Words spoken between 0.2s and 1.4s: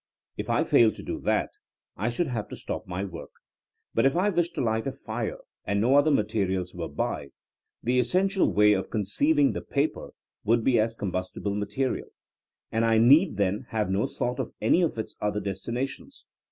If I failed to do